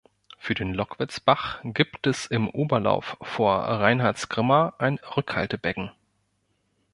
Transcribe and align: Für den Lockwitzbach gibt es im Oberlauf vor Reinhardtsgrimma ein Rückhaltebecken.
Für 0.39 0.55
den 0.55 0.73
Lockwitzbach 0.73 1.59
gibt 1.63 2.07
es 2.07 2.25
im 2.25 2.49
Oberlauf 2.49 3.17
vor 3.21 3.55
Reinhardtsgrimma 3.59 4.73
ein 4.79 4.97
Rückhaltebecken. 5.15 5.91